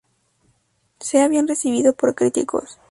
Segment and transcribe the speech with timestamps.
[0.99, 2.79] Sea bien recibido por críticos.